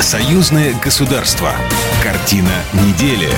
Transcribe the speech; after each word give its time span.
Союзное 0.00 0.74
государство. 0.82 1.52
Картина 2.02 2.48
недели. 2.72 3.28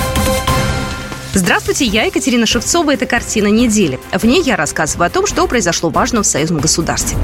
Здравствуйте, 1.33 1.83
я 1.83 2.05
Екатерина 2.05 2.45
Шевцова. 2.45 2.93
Это 2.93 3.05
«Картина 3.05 3.47
недели». 3.47 3.99
В 4.13 4.23
ней 4.23 4.41
я 4.41 4.55
рассказываю 4.55 5.07
о 5.07 5.09
том, 5.09 5.27
что 5.27 5.45
произошло 5.45 5.89
важно 5.89 6.23
в 6.23 6.25
союзном 6.25 6.61
государстве. 6.61 7.17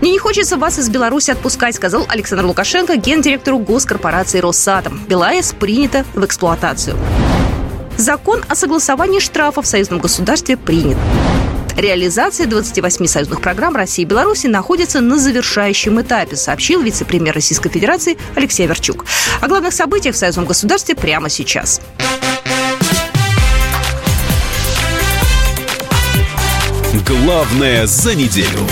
Мне 0.00 0.10
не 0.10 0.18
хочется 0.18 0.56
вас 0.56 0.76
из 0.80 0.88
Беларуси 0.88 1.30
отпускать, 1.30 1.76
сказал 1.76 2.04
Александр 2.08 2.46
Лукашенко 2.46 2.96
гендиректору 2.96 3.60
госкорпорации 3.60 4.40
«Росатом». 4.40 5.04
БелАЭС 5.08 5.52
принято 5.52 6.04
в 6.14 6.24
эксплуатацию. 6.24 6.96
Закон 7.96 8.44
о 8.48 8.56
согласовании 8.56 9.20
штрафов 9.20 9.66
в 9.66 9.68
союзном 9.68 10.00
государстве 10.00 10.56
принят. 10.56 10.98
Реализация 11.78 12.48
28 12.48 13.06
союзных 13.06 13.40
программ 13.40 13.76
России 13.76 14.02
и 14.02 14.04
Беларуси 14.04 14.48
находится 14.48 15.00
на 15.00 15.16
завершающем 15.16 16.00
этапе, 16.00 16.34
сообщил 16.34 16.82
вице-премьер 16.82 17.32
Российской 17.32 17.70
Федерации 17.70 18.18
Алексей 18.34 18.66
Верчук. 18.66 19.04
О 19.40 19.46
главных 19.46 19.72
событиях 19.72 20.16
в 20.16 20.18
союзном 20.18 20.44
государстве 20.44 20.96
прямо 20.96 21.28
сейчас. 21.28 21.80
Главное 27.06 27.86
за 27.86 28.16
неделю. 28.16 28.66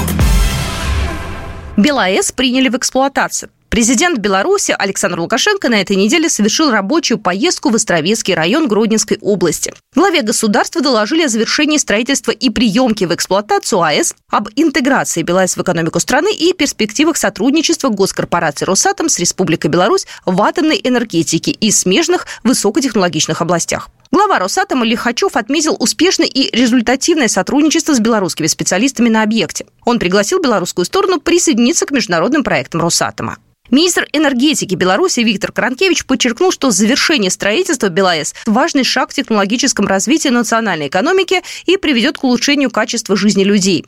БелАЭС 1.76 2.32
приняли 2.32 2.68
в 2.68 2.76
эксплуатацию. 2.76 3.50
Президент 3.76 4.20
Беларуси 4.20 4.74
Александр 4.78 5.20
Лукашенко 5.20 5.68
на 5.68 5.82
этой 5.82 5.96
неделе 5.96 6.30
совершил 6.30 6.70
рабочую 6.70 7.18
поездку 7.18 7.68
в 7.68 7.74
Островецкий 7.74 8.32
район 8.32 8.68
Гродненской 8.68 9.18
области. 9.20 9.74
Главе 9.94 10.22
государства 10.22 10.80
доложили 10.80 11.24
о 11.24 11.28
завершении 11.28 11.76
строительства 11.76 12.30
и 12.30 12.48
приемки 12.48 13.04
в 13.04 13.14
эксплуатацию 13.14 13.82
АЭС, 13.82 14.14
об 14.30 14.48
интеграции 14.56 15.22
БелАЭС 15.22 15.58
в 15.58 15.62
экономику 15.62 16.00
страны 16.00 16.34
и 16.34 16.54
перспективах 16.54 17.18
сотрудничества 17.18 17.90
госкорпорации 17.90 18.64
«Росатом» 18.64 19.10
с 19.10 19.18
Республикой 19.18 19.70
Беларусь 19.70 20.06
в 20.24 20.40
атомной 20.40 20.80
энергетике 20.82 21.50
и 21.50 21.70
смежных 21.70 22.26
высокотехнологичных 22.44 23.42
областях. 23.42 23.90
Глава 24.10 24.38
Росатома 24.38 24.86
Лихачев 24.86 25.36
отметил 25.36 25.76
успешное 25.78 26.28
и 26.28 26.48
результативное 26.56 27.28
сотрудничество 27.28 27.92
с 27.92 28.00
белорусскими 28.00 28.46
специалистами 28.46 29.10
на 29.10 29.22
объекте. 29.22 29.66
Он 29.84 29.98
пригласил 29.98 30.40
белорусскую 30.40 30.86
сторону 30.86 31.20
присоединиться 31.20 31.84
к 31.84 31.90
международным 31.90 32.42
проектам 32.42 32.80
Росатома. 32.80 33.36
Министр 33.70 34.06
энергетики 34.12 34.74
Беларуси 34.74 35.20
Виктор 35.20 35.50
Кранкевич 35.50 36.06
подчеркнул, 36.06 36.52
что 36.52 36.70
завершение 36.70 37.30
строительства 37.30 37.88
БелАЭС– 37.88 38.34
важный 38.46 38.84
шаг 38.84 39.10
в 39.10 39.14
технологическом 39.14 39.86
развитии 39.86 40.28
национальной 40.28 40.88
экономики 40.88 41.42
и 41.66 41.76
приведет 41.76 42.18
к 42.18 42.24
улучшению 42.24 42.70
качества 42.70 43.16
жизни 43.16 43.42
людей. 43.42 43.84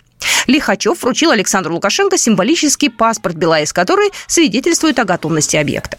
Лихачев 0.48 1.02
вручил 1.02 1.30
Александру 1.30 1.74
Лукашенко 1.74 2.18
символический 2.18 2.90
паспорт 2.90 3.36
БелАЭС, 3.36 3.72
который 3.72 4.10
свидетельствует 4.26 4.98
о 4.98 5.04
готовности 5.04 5.56
объекта. 5.56 5.96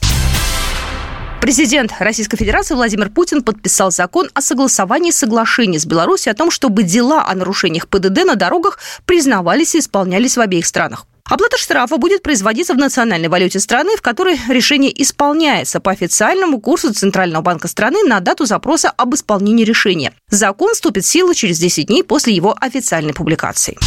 Президент 1.42 1.94
Российской 2.00 2.36
Федерации 2.36 2.76
Владимир 2.76 3.10
Путин 3.10 3.44
подписал 3.44 3.92
закон 3.92 4.30
о 4.34 4.42
согласовании 4.42 5.12
соглашений 5.12 5.80
с 5.80 5.86
Беларусью 5.86 6.32
о 6.32 6.36
том, 6.36 6.52
чтобы 6.52 6.84
дела 6.84 7.26
о 7.26 7.34
нарушениях 7.34 7.88
ПДД 7.88 8.26
на 8.26 8.36
дорогах 8.36 8.78
признавались 9.06 9.74
и 9.74 9.80
исполнялись 9.80 10.36
в 10.36 10.42
обеих 10.42 10.66
странах. 10.66 11.06
Оплата 11.30 11.58
штрафа 11.60 11.98
будет 11.98 12.24
производиться 12.24 12.74
в 12.74 12.78
национальной 12.78 13.30
валюте 13.30 13.60
страны, 13.60 13.96
в 13.96 14.02
которой 14.02 14.40
решение 14.50 14.92
исполняется 15.02 15.80
по 15.80 15.92
официальному 15.92 16.60
курсу 16.60 16.92
Центрального 16.92 17.44
банка 17.44 17.68
страны 17.68 18.04
на 18.04 18.20
дату 18.20 18.46
запроса 18.46 18.90
об 18.90 19.14
исполнении 19.14 19.64
решения. 19.64 20.14
Закон 20.30 20.74
вступит 20.74 21.06
в 21.06 21.08
силу 21.08 21.36
через 21.36 21.60
10 21.60 21.86
дней 21.86 22.04
после 22.04 22.34
его 22.34 22.56
официальной 22.60 23.14
публикации. 23.14 23.78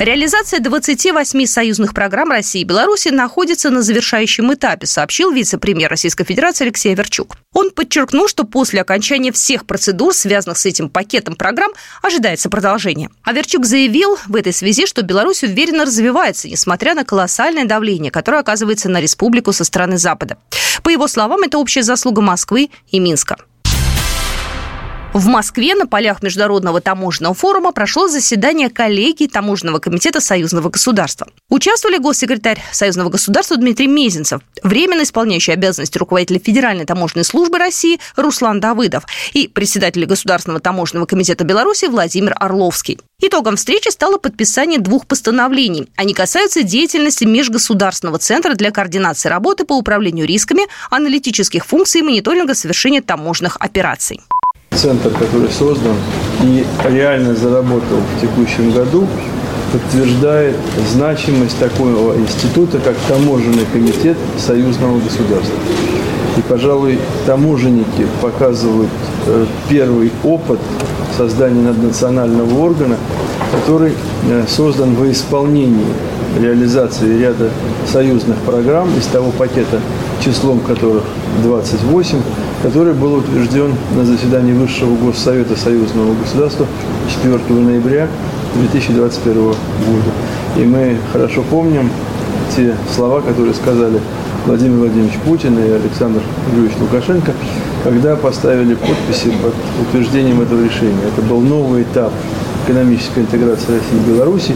Реализация 0.00 0.60
28 0.60 1.44
союзных 1.44 1.92
программ 1.92 2.30
России 2.30 2.62
и 2.62 2.64
Беларуси 2.64 3.10
находится 3.10 3.68
на 3.68 3.82
завершающем 3.82 4.50
этапе, 4.54 4.86
сообщил 4.86 5.30
вице-премьер 5.30 5.90
Российской 5.90 6.24
Федерации 6.24 6.64
Алексей 6.64 6.94
Верчук. 6.94 7.36
Он 7.52 7.70
подчеркнул, 7.70 8.26
что 8.26 8.44
после 8.44 8.80
окончания 8.80 9.30
всех 9.30 9.66
процедур, 9.66 10.14
связанных 10.14 10.56
с 10.56 10.64
этим 10.64 10.88
пакетом 10.88 11.36
программ, 11.36 11.72
ожидается 12.00 12.48
продолжение. 12.48 13.10
А 13.24 13.34
Верчук 13.34 13.66
заявил 13.66 14.16
в 14.26 14.36
этой 14.36 14.54
связи, 14.54 14.86
что 14.86 15.02
Беларусь 15.02 15.42
уверенно 15.42 15.84
развивается, 15.84 16.48
несмотря 16.48 16.94
на 16.94 17.04
колоссальное 17.04 17.66
давление, 17.66 18.10
которое 18.10 18.38
оказывается 18.38 18.88
на 18.88 19.02
республику 19.02 19.52
со 19.52 19.64
стороны 19.64 19.98
Запада. 19.98 20.38
По 20.82 20.88
его 20.88 21.08
словам, 21.08 21.42
это 21.42 21.58
общая 21.58 21.82
заслуга 21.82 22.22
Москвы 22.22 22.70
и 22.90 22.98
Минска. 23.00 23.36
В 25.12 25.26
Москве 25.26 25.74
на 25.74 25.88
полях 25.88 26.22
Международного 26.22 26.80
таможенного 26.80 27.34
форума 27.34 27.72
прошло 27.72 28.06
заседание 28.06 28.70
коллегии 28.70 29.26
Таможенного 29.26 29.80
комитета 29.80 30.20
Союзного 30.20 30.70
государства. 30.70 31.26
Участвовали 31.48 31.98
госсекретарь 31.98 32.62
Союзного 32.70 33.08
государства 33.08 33.56
Дмитрий 33.56 33.88
Мезенцев, 33.88 34.40
временно 34.62 35.02
исполняющий 35.02 35.50
обязанности 35.50 35.98
руководителя 35.98 36.38
Федеральной 36.38 36.84
таможенной 36.84 37.24
службы 37.24 37.58
России 37.58 37.98
Руслан 38.14 38.60
Давыдов 38.60 39.02
и 39.32 39.48
председатель 39.48 40.06
Государственного 40.06 40.60
таможенного 40.60 41.06
комитета 41.06 41.42
Беларуси 41.42 41.86
Владимир 41.86 42.36
Орловский. 42.38 43.00
Итогом 43.20 43.56
встречи 43.56 43.88
стало 43.88 44.16
подписание 44.16 44.78
двух 44.78 45.08
постановлений. 45.08 45.88
Они 45.96 46.14
касаются 46.14 46.62
деятельности 46.62 47.24
Межгосударственного 47.24 48.18
центра 48.18 48.54
для 48.54 48.70
координации 48.70 49.28
работы 49.28 49.64
по 49.64 49.72
управлению 49.76 50.28
рисками, 50.28 50.68
аналитических 50.88 51.66
функций 51.66 52.00
и 52.00 52.04
мониторинга 52.04 52.54
совершения 52.54 53.02
таможенных 53.02 53.56
операций 53.58 54.20
центр, 54.80 55.10
который 55.10 55.50
создан 55.50 55.94
и 56.42 56.64
реально 56.88 57.34
заработал 57.34 57.98
в 58.16 58.20
текущем 58.20 58.70
году, 58.70 59.06
подтверждает 59.72 60.56
значимость 60.90 61.58
такого 61.58 62.16
института, 62.16 62.78
как 62.78 62.96
таможенный 63.08 63.66
комитет 63.72 64.16
союзного 64.38 64.98
государства. 64.98 65.54
И, 66.36 66.40
пожалуй, 66.42 66.98
таможенники 67.26 68.06
показывают 68.22 68.90
э, 69.26 69.46
первый 69.68 70.10
опыт 70.24 70.58
создания 71.16 71.60
наднационального 71.60 72.58
органа, 72.60 72.96
который 73.52 73.92
э, 74.28 74.44
создан 74.48 74.94
во 74.94 75.10
исполнении 75.10 75.86
реализации 76.40 77.18
ряда 77.18 77.50
союзных 77.86 78.38
программ 78.38 78.88
из 78.96 79.06
того 79.06 79.30
пакета, 79.32 79.80
числом 80.24 80.60
которых 80.60 81.02
28, 81.42 82.18
который 82.62 82.92
был 82.92 83.14
утвержден 83.14 83.74
на 83.96 84.04
заседании 84.04 84.52
Высшего 84.52 84.94
Госсовета 84.96 85.56
Союзного 85.56 86.14
государства 86.14 86.66
4 87.08 87.38
ноября 87.60 88.08
2021 88.54 89.42
года. 89.42 89.56
И 90.56 90.64
мы 90.64 90.98
хорошо 91.12 91.42
помним 91.48 91.90
те 92.54 92.76
слова, 92.94 93.20
которые 93.20 93.54
сказали 93.54 94.00
Владимир 94.46 94.78
Владимирович 94.78 95.14
Путин 95.24 95.58
и 95.58 95.70
Александр 95.70 96.20
Юрьевич 96.54 96.76
Лукашенко, 96.80 97.32
когда 97.84 98.16
поставили 98.16 98.74
подписи 98.74 99.32
под 99.42 99.54
утверждением 99.86 100.40
этого 100.40 100.62
решения. 100.62 101.04
Это 101.12 101.22
был 101.22 101.40
новый 101.40 101.82
этап 101.82 102.12
экономической 102.66 103.20
интеграции 103.20 103.72
России 103.72 103.96
и 104.06 104.10
Беларуси. 104.10 104.54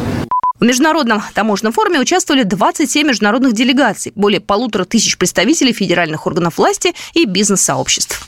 В 0.64 0.66
Международном 0.66 1.22
таможенном 1.34 1.74
форуме 1.74 2.00
участвовали 2.00 2.42
27 2.42 3.06
международных 3.06 3.52
делегаций, 3.52 4.12
более 4.14 4.40
полутора 4.40 4.86
тысяч 4.86 5.18
представителей 5.18 5.74
федеральных 5.74 6.26
органов 6.26 6.56
власти 6.56 6.94
и 7.12 7.26
бизнес-сообществ. 7.26 8.26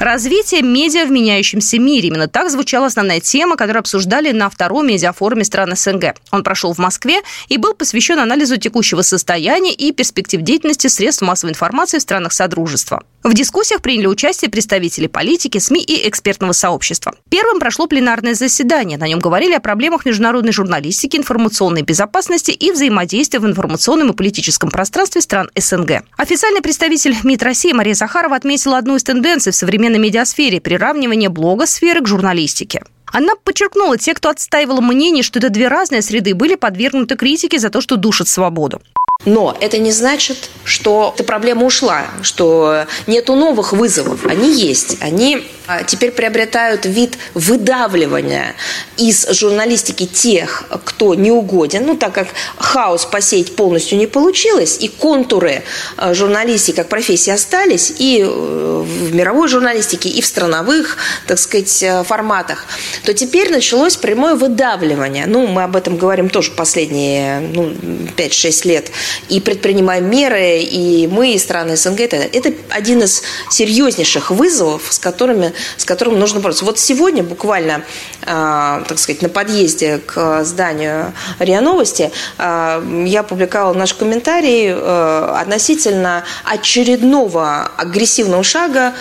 Развитие 0.00 0.62
медиа 0.62 1.04
в 1.04 1.12
меняющемся 1.12 1.78
мире. 1.78 2.08
Именно 2.08 2.26
так 2.26 2.50
звучала 2.50 2.86
основная 2.86 3.20
тема, 3.20 3.56
которую 3.56 3.80
обсуждали 3.80 4.32
на 4.32 4.50
втором 4.50 4.88
медиафоруме 4.88 5.44
стран 5.44 5.76
СНГ. 5.76 6.16
Он 6.32 6.42
прошел 6.42 6.72
в 6.72 6.78
Москве 6.78 7.20
и 7.48 7.56
был 7.56 7.74
посвящен 7.74 8.18
анализу 8.18 8.56
текущего 8.56 9.02
состояния 9.02 9.72
и 9.72 9.92
перспектив 9.92 10.40
деятельности 10.40 10.88
средств 10.88 11.22
массовой 11.22 11.50
информации 11.50 11.98
в 11.98 12.02
странах 12.02 12.32
Содружества. 12.32 13.04
В 13.22 13.34
дискуссиях 13.34 13.82
приняли 13.82 14.06
участие 14.06 14.50
представители 14.50 15.06
политики, 15.06 15.58
СМИ 15.58 15.82
и 15.82 16.08
экспертного 16.08 16.52
сообщества. 16.52 17.14
Первым 17.28 17.60
прошло 17.60 17.86
пленарное 17.86 18.32
заседание. 18.32 18.96
На 18.96 19.06
нем 19.06 19.18
говорили 19.18 19.52
о 19.52 19.60
проблемах 19.60 20.06
международной 20.06 20.52
журналистики, 20.52 21.18
информационной 21.18 21.82
безопасности 21.82 22.50
и 22.50 22.72
взаимодействия 22.72 23.38
в 23.38 23.46
информационном 23.46 24.10
и 24.10 24.16
политическом 24.16 24.70
пространстве 24.70 25.20
стран 25.20 25.50
СНГ. 25.54 26.02
Официальный 26.16 26.62
представитель 26.62 27.14
МИД 27.22 27.42
России 27.42 27.72
Мария 27.72 27.94
Захарова 27.94 28.36
отметила 28.36 28.78
одну 28.78 28.96
из 28.96 29.04
тенденций 29.04 29.52
в 29.52 29.56
современной 29.56 29.98
медиасфере– 29.98 30.58
приравнивание 30.62 31.28
блогосферы 31.28 32.00
к 32.00 32.08
журналистике. 32.08 32.82
Она 33.12 33.34
подчеркнула, 33.34 33.98
те, 33.98 34.14
кто 34.14 34.30
отстаивал 34.30 34.80
мнение, 34.80 35.22
что 35.22 35.40
это 35.40 35.50
две 35.50 35.68
разные 35.68 36.00
среды, 36.00 36.34
были 36.34 36.54
подвергнуты 36.54 37.16
критике 37.16 37.58
за 37.58 37.68
то, 37.68 37.82
что 37.82 37.96
душат 37.96 38.28
свободу. 38.28 38.80
Но 39.26 39.54
это 39.60 39.76
не 39.76 39.92
значит, 39.92 40.48
что 40.64 41.12
эта 41.14 41.24
проблема 41.24 41.66
ушла, 41.66 42.06
что 42.22 42.86
нету 43.06 43.34
новых 43.34 43.74
вызовов. 43.74 44.24
Они 44.24 44.50
есть. 44.50 44.96
Они 45.00 45.46
а, 45.66 45.82
теперь 45.82 46.10
приобретают 46.10 46.86
вид 46.86 47.18
выдавливания 47.34 48.54
из 48.96 49.28
журналистики 49.28 50.06
тех, 50.06 50.64
кто 50.84 51.14
не 51.14 51.30
угоден. 51.30 51.84
Ну, 51.84 51.96
так 51.96 52.14
как 52.14 52.28
хаос 52.56 53.04
посеять 53.04 53.56
полностью 53.56 53.98
не 53.98 54.06
получилось, 54.06 54.78
и 54.80 54.88
контуры 54.88 55.64
а, 55.98 56.14
журналистики 56.14 56.76
как 56.76 56.88
профессии 56.88 57.30
остались 57.30 57.92
и 57.98 58.22
э, 58.22 58.26
в 58.26 59.14
мировой 59.14 59.48
журналистике, 59.48 60.08
и 60.08 60.22
в 60.22 60.26
страновых, 60.26 60.96
так 61.26 61.38
сказать, 61.38 61.82
э, 61.82 62.04
форматах, 62.04 62.64
то 63.04 63.12
теперь 63.12 63.50
началось 63.50 63.96
прямое 63.96 64.34
выдавливание. 64.34 65.26
Ну, 65.26 65.46
мы 65.46 65.64
об 65.64 65.76
этом 65.76 65.98
говорим 65.98 66.30
тоже 66.30 66.52
последние 66.52 67.40
ну, 67.40 67.72
5-6 68.16 68.66
лет– 68.66 68.90
и 69.28 69.40
предпринимаем 69.40 70.08
меры, 70.08 70.60
и 70.60 71.06
мы, 71.06 71.32
и 71.32 71.38
страны 71.38 71.76
СНГ. 71.76 72.00
Это 72.00 72.52
один 72.68 73.02
из 73.02 73.22
серьезнейших 73.50 74.30
вызовов, 74.30 74.82
с 74.90 74.98
которыми, 74.98 75.52
с 75.76 75.84
которым 75.84 76.18
нужно 76.18 76.40
бороться. 76.40 76.64
Вот 76.64 76.78
сегодня 76.78 77.22
буквально, 77.22 77.82
а, 78.24 78.82
так 78.88 78.98
сказать, 78.98 79.22
на 79.22 79.28
подъезде 79.28 79.98
к 79.98 80.44
зданию 80.44 81.12
РИА 81.38 81.60
Новости 81.60 82.10
а, 82.38 82.82
я 83.06 83.22
публиковала 83.22 83.74
наш 83.74 83.94
комментарий 83.94 84.72
относительно 84.72 86.24
очередного 86.44 87.70
агрессивного 87.76 88.42
шага 88.42 88.94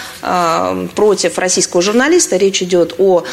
против 0.96 1.38
российского 1.38 1.82
журналиста. 1.82 2.38
Речь 2.38 2.62
идет 2.62 2.96
о 2.98 3.24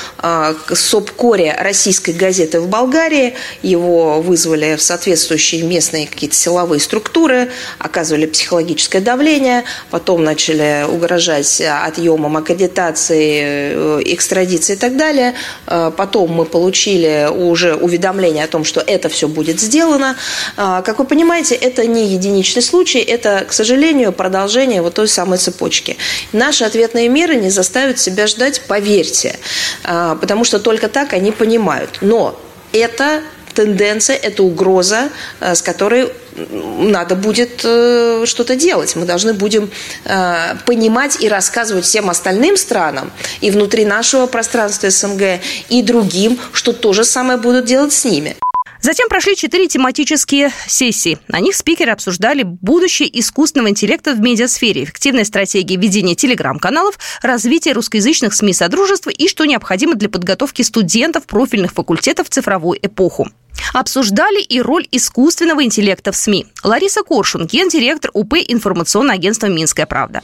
СОПКОРе 0.73 1.57
российской 1.59 2.13
газеты 2.13 2.61
в 2.61 2.69
Болгарии. 2.69 3.35
Его 3.63 4.21
вызвали 4.21 4.77
в 4.77 4.83
соответствующие 4.83 5.63
местные 5.63 6.07
какие-то 6.07 6.37
силовые 6.37 6.66
структуры, 6.79 7.51
оказывали 7.79 8.27
психологическое 8.27 9.01
давление, 9.01 9.65
потом 9.91 10.25
начали 10.25 10.85
угрожать 10.89 11.61
отъемом 11.61 12.37
аккредитации, 12.37 13.43
э, 13.43 14.03
экстрадиции 14.05 14.75
и 14.75 14.77
так 14.77 14.97
далее. 14.97 15.35
Э, 15.67 15.91
потом 15.97 16.33
мы 16.33 16.45
получили 16.45 17.29
уже 17.31 17.75
уведомление 17.75 18.45
о 18.45 18.49
том, 18.49 18.65
что 18.65 18.81
это 18.81 19.09
все 19.09 19.29
будет 19.29 19.61
сделано. 19.61 20.17
Э, 20.57 20.83
как 20.85 20.99
вы 20.99 21.05
понимаете, 21.05 21.55
это 21.55 21.87
не 21.87 22.07
единичный 22.07 22.63
случай, 22.63 22.99
это, 22.99 23.45
к 23.49 23.53
сожалению, 23.53 24.13
продолжение 24.13 24.83
вот 24.83 24.95
той 24.95 25.09
самой 25.09 25.39
цепочки. 25.39 25.97
Наши 26.33 26.65
ответные 26.65 27.09
меры 27.09 27.37
не 27.37 27.51
заставят 27.51 27.99
себя 27.99 28.27
ждать, 28.27 28.63
поверьте, 28.67 29.39
потому 29.83 30.45
что 30.45 30.59
только 30.59 30.89
так 30.89 31.13
они 31.13 31.33
понимают. 31.33 31.99
Но 32.01 32.39
это 32.73 33.23
тенденция, 33.55 34.17
это 34.17 34.43
угроза, 34.43 35.11
с 35.41 35.63
которой 35.63 36.13
надо 36.37 37.15
будет 37.15 37.61
э, 37.65 38.25
что-то 38.27 38.57
делать. 38.57 38.97
Мы 38.97 39.07
должны 39.07 39.35
будем 39.35 39.71
э, 40.05 40.55
понимать 40.65 41.23
и 41.23 41.29
рассказывать 41.29 41.85
всем 41.85 42.11
остальным 42.11 42.57
странам 42.57 43.11
и 43.41 43.51
внутри 43.51 43.85
нашего 43.85 44.27
пространства 44.27 44.91
СНГ, 44.91 45.41
и 45.69 45.83
другим, 45.83 46.39
что 46.53 46.73
то 46.73 46.93
же 46.93 47.05
самое 47.05 47.39
будут 47.39 47.65
делать 47.65 47.93
с 47.93 48.05
ними. 48.05 48.37
Затем 48.81 49.09
прошли 49.09 49.35
четыре 49.35 49.67
тематические 49.67 50.53
сессии. 50.69 51.19
На 51.29 51.41
них 51.41 51.57
спикеры 51.57 51.91
обсуждали 51.91 52.45
будущее 52.45 53.09
искусственного 53.19 53.71
интеллекта 53.71 54.13
в 54.13 54.21
медиасфере, 54.21 54.85
эффективные 54.85 55.25
стратегии 55.25 55.77
ведения 55.77 56.15
телеграм-каналов, 56.15 56.99
развитие 57.23 57.75
русскоязычных 57.75 58.35
СМИ 58.35 58.53
Содружества 58.53 59.11
и 59.11 59.27
что 59.29 59.45
необходимо 59.45 59.95
для 59.95 60.09
подготовки 60.09 60.63
студентов 60.63 61.25
профильных 61.27 61.73
факультетов 61.73 62.29
в 62.29 62.31
цифровую 62.31 62.79
эпоху. 62.81 63.29
Обсуждали 63.79 64.41
и 64.41 64.63
роль 64.63 64.87
искусственного 64.91 65.63
интеллекта 65.63 66.11
в 66.11 66.17
СМИ. 66.17 66.47
Лариса 66.65 67.03
Коршун, 67.03 67.45
гендиректор 67.45 68.11
УП 68.15 68.37
информационного 68.49 69.17
агентства 69.17 69.49
«Минская 69.49 69.85
правда». 69.85 70.23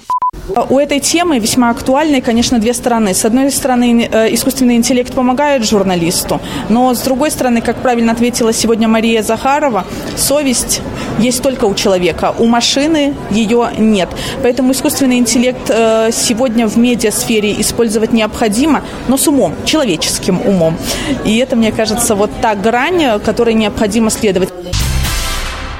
У 0.71 0.79
этой 0.79 0.99
темы 0.99 1.39
весьма 1.39 1.71
актуальны, 1.71 2.21
конечно, 2.21 2.59
две 2.59 2.75
стороны. 2.75 3.15
С 3.15 3.25
одной 3.25 3.51
стороны, 3.51 4.09
э, 4.11 4.35
искусственный 4.35 4.77
интеллект 4.77 5.15
помогает 5.15 5.65
журналисту, 5.65 6.41
но 6.69 6.95
с 6.95 7.01
другой 7.01 7.31
стороны, 7.31 7.61
как 7.61 7.77
правильно 7.77 8.13
ответила 8.13 8.53
сегодня 8.53 8.89
Мария 8.89 9.23
Захарова, 9.23 9.85
совесть 10.17 10.81
есть 11.19 11.43
только 11.43 11.67
у 11.67 11.75
человека, 11.75 12.35
у 12.39 12.47
машины 12.47 13.15
ее 13.31 13.71
нет. 13.79 14.09
Поэтому 14.43 14.73
искусственный 14.73 15.19
интеллект 15.19 15.69
э, 15.69 16.11
сегодня 16.13 16.67
в 16.67 16.77
медиасфере 16.77 17.61
использовать 17.61 18.13
необходимо, 18.13 18.83
но 19.09 19.17
с 19.17 19.29
умом, 19.29 19.55
человеческим 19.65 20.41
умом. 20.41 20.77
И 21.25 21.37
это, 21.39 21.57
мне 21.57 21.73
кажется, 21.73 22.15
вот 22.15 22.31
та 22.41 22.55
грань, 22.55 23.21
которой 23.43 23.55
необходимо 23.55 24.09
следовать. 24.09 24.51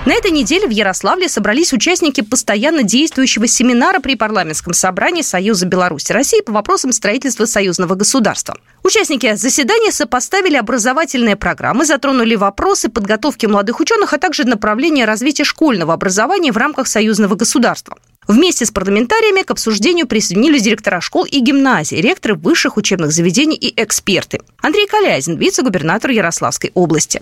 На 0.05 0.15
этой 0.15 0.33
неделе 0.33 0.67
в 0.67 0.71
Ярославле 0.71 1.29
собрались 1.29 1.73
участники 1.73 2.21
постоянно 2.21 2.83
действующего 2.83 3.47
семинара 3.47 4.01
при 4.01 4.17
парламентском 4.17 4.73
собрании 4.73 5.23
Союза 5.23 5.67
Беларуси 5.67 6.11
России 6.11 6.41
по 6.41 6.51
вопросам 6.51 6.91
строительства 6.91 7.45
союзного 7.45 7.95
государства. 7.95 8.57
Участники 8.83 9.37
заседания 9.37 9.93
сопоставили 9.93 10.57
образовательные 10.57 11.37
программы, 11.37 11.85
затронули 11.85 12.35
вопросы 12.35 12.89
подготовки 12.89 13.47
молодых 13.47 13.79
ученых, 13.79 14.13
а 14.13 14.19
также 14.19 14.43
направления 14.43 15.05
развития 15.05 15.45
школьного 15.45 15.95
образования 15.95 16.51
в 16.51 16.57
рамках 16.57 16.89
союзного 16.89 17.37
государства. 17.37 17.97
Вместе 18.29 18.65
с 18.65 18.71
парламентариями 18.71 19.43
к 19.43 19.51
обсуждению 19.51 20.07
присоединились 20.07 20.63
директора 20.63 21.01
школ 21.01 21.25
и 21.25 21.41
гимназий, 21.41 22.01
ректоры 22.01 22.35
высших 22.35 22.77
учебных 22.77 23.11
заведений 23.11 23.57
и 23.57 23.73
эксперты. 23.83 24.41
Андрей 24.61 24.87
Калязин, 24.87 25.37
вице-губернатор 25.37 26.13
Ярославской 26.13 26.71
области. 26.75 27.21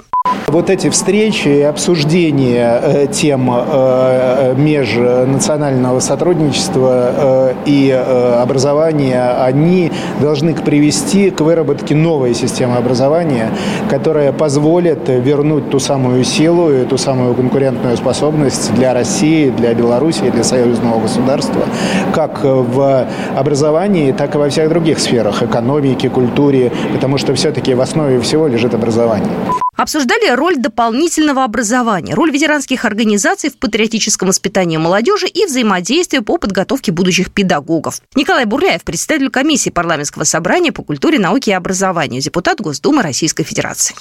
Вот 0.49 0.69
эти 0.69 0.91
встречи 0.91 1.49
и 1.49 1.63
обсуждения 1.63 2.81
э, 2.83 3.07
тем 3.11 3.51
э, 3.51 4.55
межнационального 4.57 6.01
сотрудничества 6.01 7.13
э, 7.17 7.55
и 7.65 7.91
образования, 7.91 9.31
они 9.43 9.93
должны 10.21 10.55
привести 10.55 11.31
к 11.31 11.41
выработке 11.41 11.95
новой 11.95 12.35
системы 12.35 12.77
образования, 12.77 13.51
которая 13.89 14.33
позволит 14.33 15.09
вернуть 15.09 15.71
ту 15.71 15.79
самую 15.79 16.25
силу 16.25 16.71
и 16.71 16.85
ту 16.85 16.99
самую 16.99 17.35
конкурентную 17.35 17.97
способность 17.97 18.75
для 18.75 18.93
России, 18.93 19.51
для 19.51 19.73
Беларуси, 19.73 20.31
для 20.31 20.45
союзного 20.45 20.90
союзного 20.91 21.01
государства, 21.01 21.67
как 22.15 22.41
в 22.43 23.09
образовании, 23.37 24.13
так 24.13 24.35
и 24.35 24.39
во 24.39 24.49
всех 24.49 24.69
других 24.69 24.99
сферах, 24.99 25.43
экономике, 25.43 26.11
культуре, 26.11 26.73
потому 26.93 27.19
что 27.19 27.35
все-таки 27.35 27.75
в 27.75 27.81
основе 27.81 28.21
всего 28.21 28.49
лежит 28.49 28.75
образование. 28.75 29.31
Обсуждали 29.77 30.29
роль 30.35 30.57
дополнительного 30.57 31.43
образования, 31.43 32.13
роль 32.15 32.31
ветеранских 32.31 32.85
организаций 32.85 33.49
в 33.49 33.57
патриотическом 33.57 34.29
воспитании 34.29 34.77
молодежи 34.77 35.27
и 35.27 35.47
взаимодействие 35.47 36.21
по 36.21 36.37
подготовке 36.37 36.93
будущих 36.93 37.31
педагогов. 37.31 38.03
Николай 38.15 38.45
Бурляев, 38.45 38.83
председатель 38.83 39.31
комиссии 39.31 39.71
парламентского 39.71 40.25
собрания 40.25 40.71
по 40.71 40.83
культуре, 40.83 41.19
науке 41.19 41.53
и 41.53 41.55
образованию, 41.55 42.21
депутат 42.21 42.61
Госдумы 42.61 43.03
Российской 43.03 43.45
Федерации. 43.45 43.95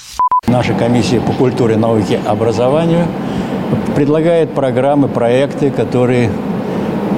Наша 0.46 0.74
комиссия 0.74 1.20
по 1.20 1.32
культуре, 1.32 1.76
науке 1.76 2.20
и 2.22 2.28
образованию 2.28 3.06
предлагает 3.94 4.52
программы, 4.54 5.08
проекты, 5.08 5.70
которые 5.70 6.30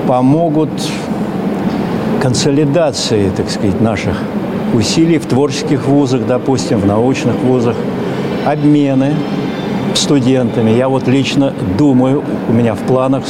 помогут 0.06 0.71
консолидации, 2.21 3.31
так 3.37 3.50
сказать, 3.50 3.81
наших 3.81 4.17
усилий 4.75 5.19
в 5.19 5.27
творческих 5.27 5.87
вузах, 5.87 6.27
допустим, 6.27 6.79
в 6.79 6.87
научных 6.87 7.35
вузах, 7.37 7.77
обмены 8.47 9.15
студентами. 9.94 10.71
Я 10.71 10.89
вот 10.89 11.09
лично 11.09 11.53
думаю, 11.79 12.23
у 12.49 12.53
меня 12.53 12.75
в 12.75 12.81
планах 12.81 13.25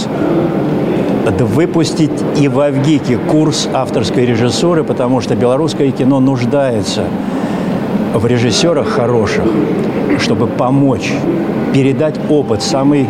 выпустить 1.40 2.10
и 2.38 2.48
в 2.48 2.60
Авгике 2.60 3.16
курс 3.16 3.68
авторской 3.72 4.26
режиссуры, 4.26 4.84
потому 4.84 5.20
что 5.20 5.34
белорусское 5.34 5.90
кино 5.90 6.20
нуждается 6.20 7.04
в 8.14 8.26
режиссерах 8.26 8.88
хороших, 8.88 9.44
чтобы 10.18 10.46
помочь 10.46 11.12
передать 11.72 12.16
опыт, 12.28 12.62
самый 12.62 13.08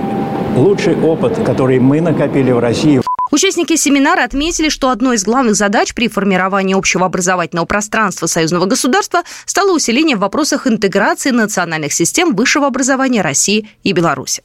лучший 0.57 0.97
опыт, 0.97 1.39
который 1.45 1.81
мы 1.81 2.01
накопили 2.01 2.53
в 2.53 2.59
России. 2.59 3.02
Участники 3.33 3.77
семинара 3.77 4.25
отметили, 4.25 4.69
что 4.69 4.91
одной 4.91 5.17
из 5.17 5.25
главных 5.25 5.55
задач 5.55 5.95
при 5.95 6.09
формировании 6.09 6.77
общего 6.77 7.07
образовательного 7.07 7.65
пространства 7.65 8.27
союзного 8.27 8.67
государства 8.67 9.23
стало 9.47 9.73
усиление 9.73 10.17
в 10.17 10.21
вопросах 10.21 10.67
интеграции 10.67 11.31
национальных 11.31 11.95
систем 11.95 12.37
высшего 12.37 12.67
образования 12.67 13.23
России 13.23 13.71
и 13.85 13.93
Беларуси. 13.93 14.43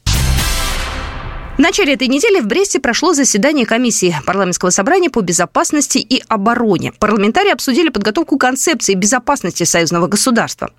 В 1.58 1.60
начале 1.60 1.94
этой 1.94 2.08
недели 2.08 2.40
в 2.40 2.46
Бресте 2.46 2.80
прошло 2.80 3.12
заседание 3.12 3.66
комиссии 3.66 4.16
парламентского 4.24 4.70
собрания 4.70 5.10
по 5.10 5.20
безопасности 5.20 5.98
и 5.98 6.22
обороне. 6.28 6.92
Парламентарии 6.98 7.50
обсудили 7.50 7.90
подготовку 7.90 8.38
концепции 8.38 8.94
безопасности 8.94 9.64
союзного 9.64 10.06
государства. 10.06 10.70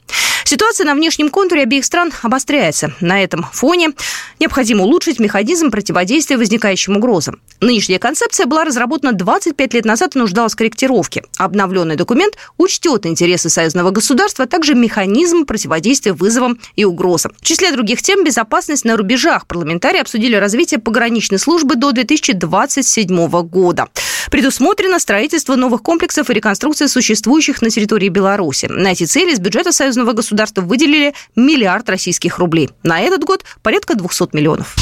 Ситуация 0.50 0.84
на 0.84 0.96
внешнем 0.96 1.30
контуре 1.30 1.62
обеих 1.62 1.86
стран 1.86 2.12
обостряется. 2.24 2.92
На 3.02 3.24
этом 3.24 3.46
фоне 3.54 3.92
необходимо 4.40 4.84
улучшить 4.84 5.20
механизм 5.20 5.70
противодействия 5.70 6.38
возникающим 6.38 6.98
угрозам. 6.98 7.40
Нынешняя 7.62 8.00
концепция 8.00 8.48
была 8.48 8.64
разработана 8.64 9.14
25 9.14 9.74
лет 9.76 9.86
назад 9.86 10.16
и 10.16 10.20
нуждалась 10.20 10.54
в 10.54 10.56
корректировке. 10.56 11.22
Обновленный 11.38 11.98
документ 11.98 12.34
учтет 12.58 13.06
интересы 13.06 13.50
союзного 13.50 13.92
государства, 13.92 14.46
а 14.46 14.48
также 14.48 14.74
механизм 14.74 15.46
противодействия 15.46 16.14
вызовам 16.14 16.58
и 16.76 16.84
угрозам. 16.84 17.32
В 17.40 17.46
числе 17.46 17.72
других 17.72 18.02
тем 18.02 18.24
безопасность 18.24 18.86
на 18.86 18.98
рубежах. 18.98 19.46
Парламентарии 19.46 20.02
обсудили 20.02 20.36
развитие 20.36 20.80
пограничной 20.80 21.38
службы 21.38 21.76
до 21.76 21.92
2027 21.92 23.30
года. 23.44 23.88
Предусмотрено 24.32 24.98
строительство 24.98 25.56
новых 25.56 25.84
комплексов 25.84 26.32
и 26.32 26.34
реконструкция 26.34 26.88
существующих 26.88 27.62
на 27.62 27.70
территории 27.70 28.10
Беларуси. 28.10 28.66
На 28.66 28.94
эти 28.94 29.04
цели 29.04 29.32
из 29.32 29.40
бюджета 29.40 29.72
союзного 29.72 30.14
государства 30.14 30.39
государства 30.40 30.62
выделили 30.62 31.14
миллиард 31.36 31.90
российских 31.90 32.38
рублей. 32.38 32.70
На 32.84 33.02
этот 33.02 33.24
год 33.24 33.44
порядка 33.62 33.96
200 33.96 34.30
миллионов. 34.34 34.76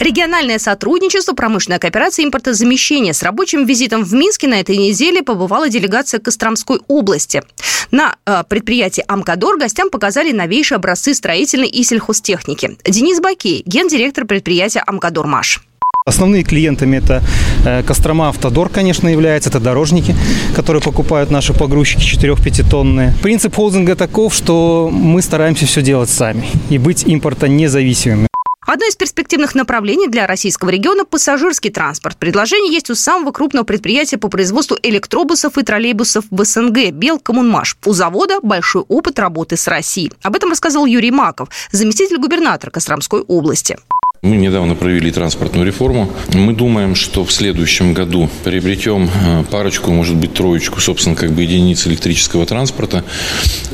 Региональное 0.00 0.58
сотрудничество, 0.58 1.34
промышленная 1.34 1.78
кооперация, 1.78 2.24
импортозамещение. 2.24 3.12
С 3.12 3.22
рабочим 3.22 3.64
визитом 3.64 4.04
в 4.04 4.12
Минске 4.14 4.46
на 4.46 4.60
этой 4.60 4.76
неделе 4.76 5.22
побывала 5.22 5.68
делегация 5.68 6.20
Костромской 6.20 6.80
области. 6.86 7.42
На 7.90 8.16
э, 8.24 8.42
предприятии 8.48 9.04
«Амкадор» 9.08 9.58
гостям 9.58 9.90
показали 9.90 10.30
новейшие 10.32 10.76
образцы 10.76 11.14
строительной 11.14 11.68
и 11.68 11.82
сельхозтехники. 11.82 12.76
Денис 12.84 13.20
Бакей, 13.20 13.62
гендиректор 13.66 14.24
предприятия 14.24 14.82
«Амкадор 14.86 15.26
Маш». 15.26 15.60
Основные 16.08 16.42
клиентами 16.42 16.96
это 16.96 17.22
э, 17.66 17.82
Кострома 17.82 18.30
Автодор, 18.30 18.70
конечно, 18.70 19.08
является. 19.08 19.50
Это 19.50 19.60
дорожники, 19.60 20.16
которые 20.56 20.82
покупают 20.82 21.30
наши 21.30 21.52
погрузчики 21.52 22.00
4-5 22.16 22.70
тонны. 22.70 23.14
Принцип 23.22 23.54
холдинга 23.54 23.94
таков, 23.94 24.32
что 24.32 24.88
мы 24.90 25.20
стараемся 25.20 25.66
все 25.66 25.82
делать 25.82 26.08
сами 26.08 26.46
и 26.70 26.78
быть 26.78 27.04
импорта 27.06 27.46
независимыми. 27.46 28.28
Одно 28.66 28.86
из 28.86 28.96
перспективных 28.96 29.54
направлений 29.54 30.08
для 30.08 30.26
российского 30.26 30.70
региона– 30.70 31.04
пассажирский 31.10 31.70
транспорт. 31.70 32.16
Предложение 32.18 32.72
есть 32.72 32.90
у 32.90 32.94
самого 32.94 33.30
крупного 33.30 33.64
предприятия 33.64 34.16
по 34.16 34.28
производству 34.28 34.78
электробусов 34.82 35.58
и 35.58 35.62
троллейбусов 35.62 36.24
в 36.30 36.44
СНГ– 36.44 36.90
Белкоммунмаш. 36.92 37.76
У 37.84 37.92
завода 37.92 38.40
большой 38.42 38.82
опыт 38.88 39.18
работы 39.18 39.58
с 39.58 39.68
Россией. 39.68 40.12
Об 40.22 40.36
этом 40.36 40.50
рассказал 40.50 40.86
Юрий 40.86 41.10
Маков, 41.10 41.48
заместитель 41.70 42.18
губернатора 42.18 42.70
Костромской 42.70 43.20
области. 43.20 43.78
Мы 44.22 44.36
недавно 44.36 44.74
провели 44.74 45.12
транспортную 45.12 45.64
реформу. 45.64 46.10
Мы 46.34 46.52
думаем, 46.52 46.96
что 46.96 47.24
в 47.24 47.32
следующем 47.32 47.94
году 47.94 48.28
приобретем 48.42 49.08
э, 49.08 49.44
парочку, 49.48 49.92
может 49.92 50.16
быть, 50.16 50.34
троечку, 50.34 50.80
собственно, 50.80 51.14
как 51.14 51.30
бы 51.32 51.42
единиц 51.42 51.86
электрического 51.86 52.44
транспорта. 52.44 53.04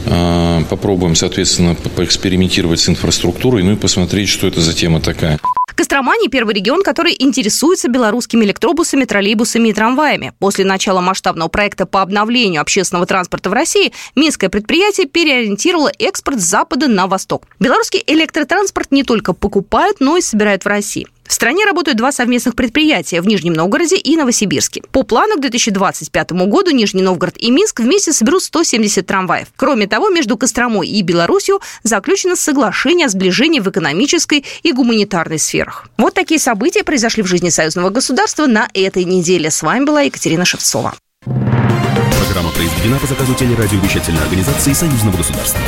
Э, 0.05 0.63
попробуем, 0.69 1.15
соответственно, 1.15 1.75
поэкспериментировать 1.75 2.81
с 2.81 2.89
инфраструктурой, 2.91 3.63
ну 3.63 3.73
и 3.73 3.77
посмотреть, 3.77 4.29
что 4.29 4.47
это 4.47 4.61
за 4.61 4.75
тема 4.75 5.01
такая. 5.01 5.41
Кострома 5.75 6.17
не 6.17 6.29
первый 6.29 6.55
регион, 6.55 6.83
который 6.83 7.17
интересуется 7.19 7.89
белорусскими 7.89 8.45
электробусами, 8.45 9.05
троллейбусами 9.05 9.69
и 9.69 9.73
трамваями. 9.73 10.33
После 10.39 10.65
начала 10.65 11.01
масштабного 11.01 11.49
проекта 11.49 11.85
по 11.85 12.01
обновлению 12.01 12.61
общественного 12.61 13.07
транспорта 13.07 13.51
в 13.51 13.53
России 13.53 13.93
Минское 14.15 14.51
предприятие 14.51 15.09
переориентировало 15.09 15.91
экспорт 15.99 16.41
с 16.41 16.45
запада 16.45 16.87
на 16.87 17.09
восток. 17.09 17.47
Белорусский 17.59 18.05
электротранспорт 18.07 18.93
не 18.93 19.03
только 19.03 19.33
покупают, 19.33 19.99
но 19.99 20.17
и 20.17 20.21
собирают 20.21 20.65
в 20.65 20.69
России. 20.69 21.09
В 21.27 21.33
стране 21.33 21.65
работают 21.65 21.97
два 21.97 22.13
совместных 22.13 22.55
предприятия 22.55 23.21
в 23.21 23.27
Нижнем 23.27 23.55
Новгороде 23.55 23.97
и 23.97 24.17
Новосибирске. 24.17 24.83
По 24.93 25.03
плану 25.03 25.37
к 25.37 25.41
2025 25.41 26.33
году 26.33 26.71
Нижний 26.71 27.03
Новгород 27.03 27.37
и 27.39 27.51
Минск 27.51 27.81
вместе 27.81 28.13
соберут 28.13 28.43
170 28.43 29.07
трамваев. 29.07 29.49
Кроме 29.57 29.87
того, 29.87 30.11
между 30.11 30.37
Костромой 30.37 30.87
и 30.87 31.03
Беларусью 31.03 31.61
заключено 31.83 32.37
соглашение 32.37 33.07
о 33.07 33.09
сближении 33.09 33.61
в 33.61 33.69
экономической 33.69 34.45
и 34.63 34.73
гуманитарной 34.73 35.39
сферах. 35.39 35.89
Вот 35.97 36.15
такие 36.15 36.39
события 36.39 36.85
произошли 36.85 37.23
в 37.23 37.27
жизни 37.27 37.49
союзного 37.49 37.91
государства 37.91 38.47
на 38.47 38.69
этой 38.75 39.05
неделе. 39.05 39.51
С 39.51 39.63
вами 39.63 39.85
была 39.85 40.03
Екатерина 40.03 40.45
Шевцова. 40.45 40.95
Программа 41.25 42.51
произведена 42.51 42.99
по 42.99 43.07
заказу 43.07 43.35
телерадиовещательной 43.35 44.23
организации 44.23 44.73
Союзного 44.73 45.17
государства. 45.17 45.61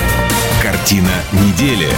Картина 0.62 1.12
недели. 1.32 1.88